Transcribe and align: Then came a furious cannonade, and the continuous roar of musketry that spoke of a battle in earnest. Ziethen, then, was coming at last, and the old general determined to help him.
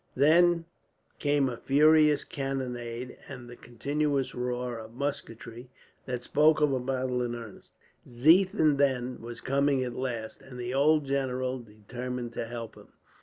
Then 0.15 0.65
came 1.19 1.47
a 1.47 1.57
furious 1.57 2.23
cannonade, 2.23 3.19
and 3.27 3.47
the 3.47 3.55
continuous 3.55 4.33
roar 4.33 4.79
of 4.79 4.95
musketry 4.95 5.69
that 6.07 6.23
spoke 6.23 6.59
of 6.59 6.73
a 6.73 6.79
battle 6.79 7.21
in 7.21 7.35
earnest. 7.35 7.73
Ziethen, 8.09 8.77
then, 8.77 9.21
was 9.21 9.41
coming 9.41 9.83
at 9.83 9.93
last, 9.93 10.41
and 10.41 10.59
the 10.59 10.73
old 10.73 11.05
general 11.05 11.59
determined 11.59 12.33
to 12.33 12.47
help 12.47 12.73
him. 12.73 12.87